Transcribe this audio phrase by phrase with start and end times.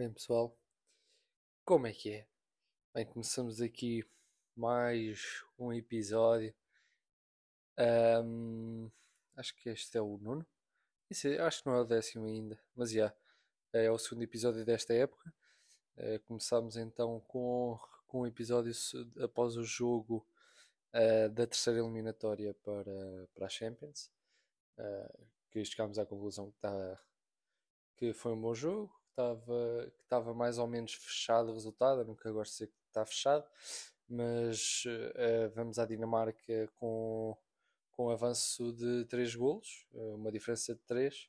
[0.00, 0.56] Bem, pessoal,
[1.62, 2.26] como é que é?
[2.94, 4.02] Bem, começamos aqui
[4.56, 6.54] mais um episódio.
[7.76, 8.88] Ahm,
[9.36, 10.46] acho que este é o nono.
[11.10, 13.14] Isso é- acho que não é o décimo ainda, mas já,
[13.74, 15.34] é o segundo episódio desta época.
[15.98, 17.78] Eh, começámos então com,
[18.08, 18.72] com um episódio
[19.22, 20.26] após o jogo
[20.94, 24.10] eh, da terceira eliminatória para, para a Champions,
[24.78, 25.18] eh,
[25.50, 27.00] que chegámos à conclusão que, tá,
[27.96, 32.00] que foi um bom jogo, estava que estava mais ou menos fechado o resultado.
[32.00, 33.44] Eu nunca gosto de dizer que está fechado,
[34.08, 37.36] mas eh, vamos à Dinamarca com,
[37.92, 41.28] com um avanço de 3 golos, eh, uma diferença de 3.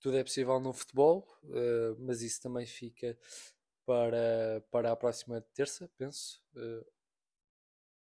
[0.00, 3.16] tudo é possível no futebol, eh, mas isso também fica
[3.86, 6.42] para, para a próxima terça, penso.
[6.56, 6.84] Eh,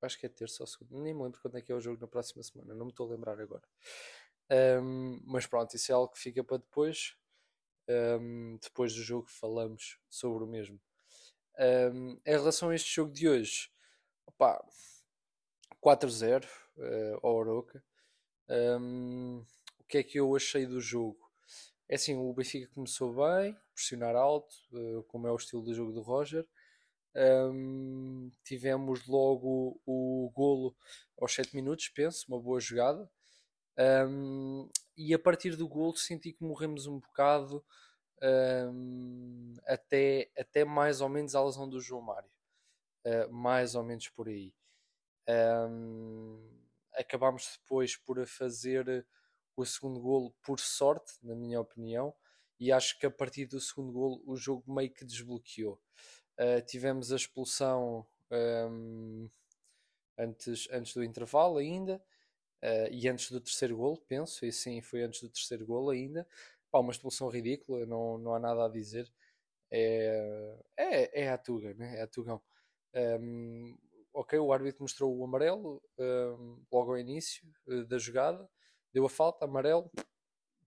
[0.02, 2.00] acho que é terça ou segunda, nem me lembro quando é que é o jogo
[2.02, 3.64] na próxima semana, não me estou a lembrar agora.
[4.50, 7.16] Ahm, mas pronto, isso é algo que fica para depois.
[7.88, 10.80] Ahm, depois do jogo falamos sobre o mesmo.
[11.58, 13.70] Ahm, em relação a este jogo de hoje,
[14.26, 14.64] opá,
[15.82, 17.84] 4-0 eh, ao Oroca.
[18.50, 19.40] Ahm,
[19.80, 21.20] o que é que eu achei do jogo?
[21.90, 25.92] É assim, o Benfica começou bem, pressionar alto, eh, como é o estilo do jogo
[25.92, 26.48] do Roger.
[27.16, 30.76] Ahm, tivemos logo o golo
[31.20, 33.10] aos 7 minutos, penso, uma boa jogada.
[33.78, 37.64] Um, e a partir do golo senti que morremos um bocado
[38.22, 42.30] um, até, até mais ou menos a lesão do João Mário.
[43.06, 44.54] Uh, mais ou menos por aí.
[45.28, 46.42] Um,
[46.94, 49.06] acabámos depois por fazer
[49.56, 52.14] o segundo golo por sorte, na minha opinião,
[52.60, 55.80] e acho que a partir do segundo golo o jogo meio que desbloqueou.
[56.40, 59.30] Uh, tivemos a expulsão um,
[60.18, 62.02] antes, antes do intervalo ainda.
[62.64, 66.26] Uh, e antes do terceiro golo, penso, e sim, foi antes do terceiro golo ainda.
[66.72, 69.12] Pá, uma expulsão ridícula, não, não há nada a dizer.
[69.70, 71.98] É, é, é a Tuga, né?
[71.98, 72.42] é a Tugão.
[72.96, 73.78] Um,
[74.14, 78.50] ok, o árbitro mostrou o amarelo um, logo ao início uh, da jogada,
[78.94, 79.92] deu a falta, amarelo,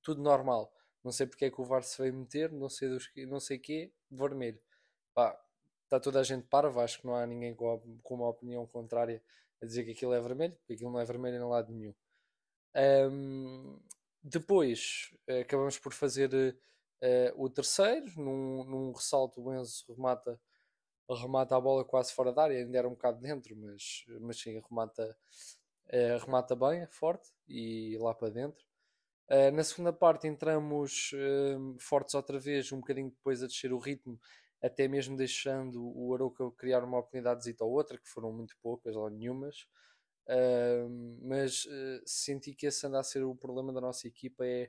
[0.03, 0.71] tudo normal.
[1.03, 3.59] Não sei porque é que o VAR se veio meter, não sei, dos, não sei
[3.59, 4.61] quê, vermelho.
[5.09, 8.67] Está toda a gente parva, acho que não há ninguém com, a, com uma opinião
[8.67, 9.23] contrária
[9.63, 11.95] a dizer que aquilo é vermelho, porque aquilo não é vermelho em lado nenhum.
[13.11, 13.79] Um,
[14.23, 20.41] depois acabamos por fazer uh, o terceiro, num, num ressalto o Enzo remata,
[21.09, 24.61] remata a bola quase fora da área, ainda era um bocado dentro, mas, mas sim,
[24.69, 25.17] remata,
[25.87, 28.67] uh, remata bem, é forte, e lá para dentro.
[29.29, 31.11] Uh, na segunda parte entramos
[31.79, 34.21] fortes outra vez, um bocadinho depois a descer o ritmo,
[34.63, 39.09] até mesmo deixando o Arouca criar uma oportunidade ou outra, que foram muito poucas ou
[39.11, 39.67] nenhumas.
[40.29, 44.69] Uh, mas uh, senti que esse anda a ser o problema da nossa equipa é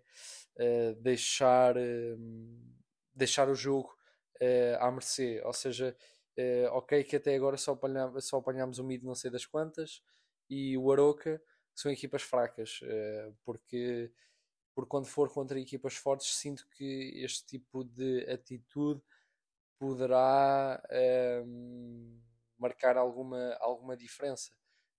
[0.56, 1.74] uh, deixar,
[3.14, 3.96] deixar o jogo
[4.80, 5.98] à mercê, ou seja,
[6.74, 10.04] ok que até agora só, apanhamos, só apanhámos o mid não sei das quantas
[10.48, 11.42] e o Aroca
[11.74, 12.80] são equipas fracas,
[13.44, 14.12] porque,
[14.76, 19.02] porque quando for contra equipas fortes sinto que este tipo de atitude
[19.80, 20.82] poderá
[21.46, 22.20] um,
[22.58, 24.52] marcar alguma, alguma diferença.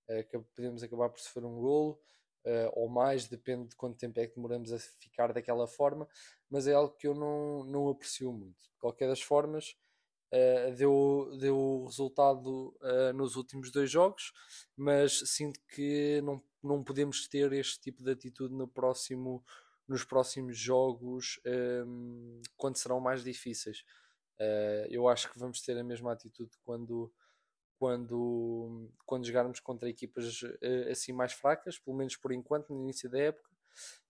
[0.09, 2.01] Uh, podemos acabar por sofrer um golo
[2.45, 6.09] uh, ou mais, depende de quanto tempo é que demoramos a ficar daquela forma,
[6.49, 8.59] mas é algo que eu não, não aprecio muito.
[8.59, 9.77] De qualquer das formas,
[10.33, 12.75] uh, deu, deu resultado
[13.15, 14.33] nos últimos dois jogos,
[14.77, 19.45] mas sinto que não, não podemos ter este tipo de atitude no próximo,
[19.87, 21.41] nos próximos jogos,
[21.87, 23.85] um, quando serão mais difíceis.
[24.41, 27.13] Uh, eu acho que vamos ter a mesma atitude quando,
[27.79, 33.11] quando, quando jogarmos contra equipas uh, assim mais fracas, pelo menos por enquanto, no início
[33.11, 33.51] da época.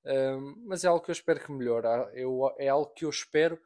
[0.04, 1.86] Uh, mas é algo que eu espero que melhore.
[2.14, 3.58] Eu, é algo que eu espero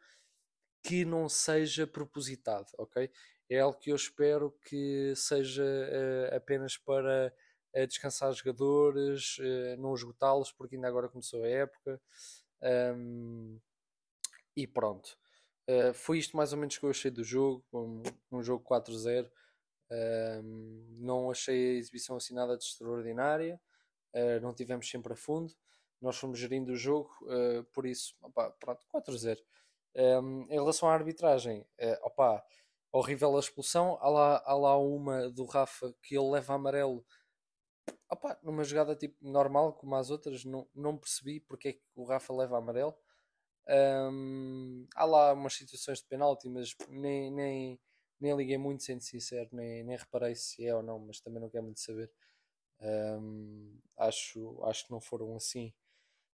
[0.83, 3.11] que não seja propositado, ok?
[3.49, 5.65] É algo que eu espero que seja
[6.35, 7.33] apenas para
[7.87, 9.37] descansar jogadores,
[9.79, 12.01] não esgotá-los, porque ainda agora começou a época.
[12.63, 13.61] Um,
[14.57, 15.17] e pronto.
[15.69, 19.27] Uh, foi isto mais ou menos que eu achei do jogo, um, um jogo 4-0.
[19.27, 20.43] Uh,
[20.99, 23.61] não achei a exibição assim nada de extraordinária,
[24.15, 25.53] uh, não tivemos sempre a fundo.
[26.01, 27.11] Nós fomos gerindo o jogo,
[27.73, 29.39] por isso, opa, pronto, 4-0.
[29.95, 31.65] Um, em relação à arbitragem,
[32.03, 32.45] opa,
[32.91, 33.97] horrível a expulsão.
[34.01, 37.05] Há lá, há lá uma do Rafa que ele leva amarelo
[38.13, 40.45] opa, numa jogada tipo normal, como as outras.
[40.45, 42.95] Não, não percebi porque é que o Rafa leva amarelo.
[43.69, 47.81] Um, há lá umas situações de penalti, mas nem, nem,
[48.21, 51.51] nem liguei muito, sendo sincero, nem, nem reparei se é ou não, mas também não
[51.51, 52.11] quero muito saber.
[52.81, 55.73] Um, acho, acho que não foram assim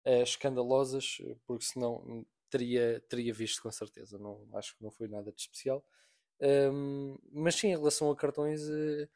[0.05, 4.17] uh, escandalosas, porque senão teria, teria visto com certeza.
[4.19, 5.85] Não, acho que não foi nada de especial.
[6.41, 9.09] Um, mas sim, em relação a cartões, uh,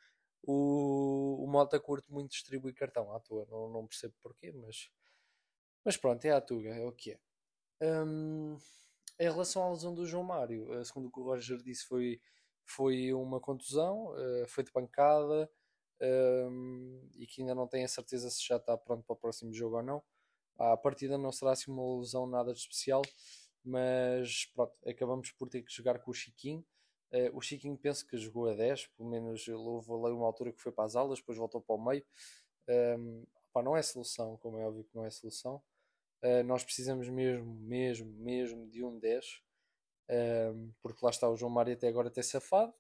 [0.44, 3.46] o, o Mota curto muito distribuir cartão à toa.
[3.50, 4.90] Não, não percebo porquê, mas,
[5.86, 7.20] mas pronto, é à Tuga, é o que é.
[7.82, 8.58] Um,
[9.20, 12.22] em relação à lesão do João Mário, uh, segundo o que o Roger disse, foi,
[12.66, 15.50] foi uma contusão, uh, foi de pancada
[16.02, 19.54] um, e que ainda não tem a certeza se já está pronto para o próximo
[19.54, 20.04] jogo ou não.
[20.58, 23.02] À partida não será assim uma lesão nada de especial,
[23.64, 26.66] mas pronto, acabamos por ter que jogar com o Chiquinho.
[27.12, 30.62] Uh, o Chiquinho penso que jogou a 10, pelo menos houve ali uma altura que
[30.62, 32.06] foi para as aulas, depois voltou para o meio.
[32.70, 35.62] Um, pá, não é solução, como é óbvio que não é solução.
[36.24, 39.42] Uh, nós precisamos mesmo, mesmo, mesmo de um 10,
[40.10, 42.74] um, porque lá está o João Mário até agora ter safado,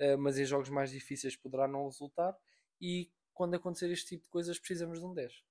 [0.00, 2.36] uh, mas em jogos mais difíceis poderá não resultar.
[2.80, 5.44] E quando acontecer este tipo de coisas, precisamos de um 10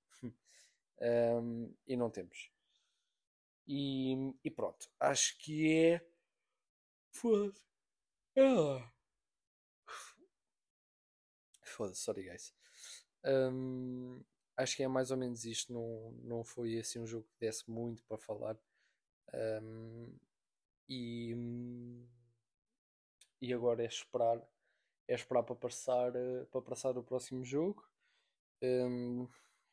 [1.42, 2.50] um, e não temos.
[3.66, 6.06] E, e, pronto, acho que é.
[7.10, 7.60] Foda-se.
[8.38, 8.92] Ah.
[11.62, 12.54] Foda-se, sorry guys.
[13.24, 14.22] Um,
[14.56, 15.72] acho que é mais ou menos isto.
[15.72, 18.58] Não, não foi assim um jogo que desse muito para falar.
[19.62, 20.16] Um,
[20.88, 21.34] e,
[23.40, 24.40] e agora é esperar
[25.08, 26.12] é esperar para passar,
[26.50, 27.84] para passar o próximo jogo.
[28.62, 29.28] Um,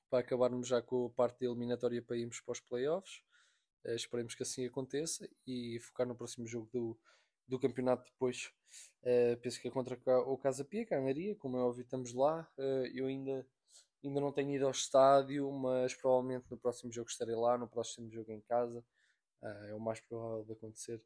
[0.09, 3.23] para acabarmos já com a parte da eliminatória para irmos para os playoffs.
[3.83, 6.99] Uh, esperemos que assim aconteça e focar no próximo jogo do,
[7.47, 8.51] do campeonato depois.
[9.01, 12.47] Uh, penso que é contra o Casa Pia, Canaria, como é óbvio, estamos lá.
[12.57, 13.45] Uh, eu ainda,
[14.07, 18.09] ainda não tenho ido ao estádio, mas provavelmente no próximo jogo estarei lá, no próximo
[18.11, 18.83] jogo em casa.
[19.69, 21.01] é o mais provável de acontecer.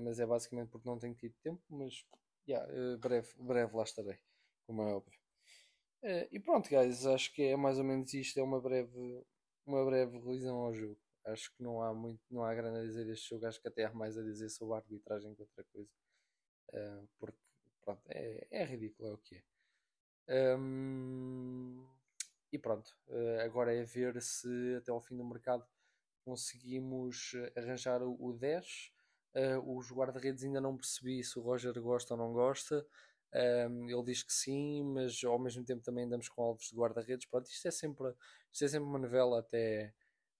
[0.00, 2.04] mas é basicamente porque não tenho tido tempo, mas
[2.48, 2.66] yeah,
[2.98, 4.18] breve, breve lá estarei,
[4.66, 5.18] como é óbvio.
[6.02, 8.38] Uh, e pronto, guys, acho que é mais ou menos isto.
[8.38, 9.24] É uma breve,
[9.66, 10.98] uma breve revisão ao jogo.
[11.24, 13.46] Acho que não há muito, não há grande a dizer deste jogo.
[13.46, 15.90] Acho que até há mais a dizer sobre a arbitragem que outra coisa.
[16.72, 17.38] Uh, porque,
[17.82, 20.56] pronto, é, é ridículo, é o que é.
[20.58, 21.84] Um,
[22.56, 24.48] e pronto, uh, agora é ver se
[24.78, 25.64] até ao fim do mercado
[26.24, 28.92] conseguimos arranjar o, o 10.
[29.34, 32.84] Uh, os guarda-redes ainda não percebi se o Roger gosta ou não gosta.
[33.34, 37.26] Um, ele diz que sim, mas ao mesmo tempo também andamos com alvos de guarda-redes.
[37.26, 38.14] Pronto, isto é sempre,
[38.50, 39.92] isto é sempre uma novela até,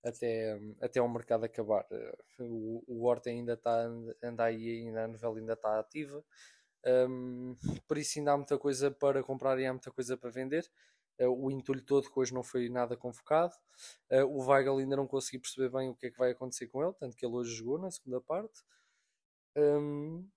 [0.02, 1.86] até, até o mercado acabar.
[2.38, 3.86] O, o Horta ainda está
[4.22, 6.24] anda aí, ainda a novela ainda está ativa.
[6.86, 10.66] Um, por isso ainda há muita coisa para comprar e há muita coisa para vender.
[11.18, 13.54] Eh, o entulho todo que hoje não foi nada convocado.
[14.10, 16.82] Eh, o Weigl ainda não consegui perceber bem o que é que vai acontecer com
[16.82, 18.62] ele, tanto que ele hoje jogou na segunda parte.
[19.56, 20.28] Um,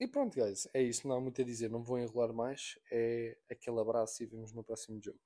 [0.00, 1.06] e pronto, guys, é isso.
[1.06, 2.78] Não há muito a dizer, não vou enrolar mais.
[2.90, 5.20] É aquele abraço e vemos no próximo jogo.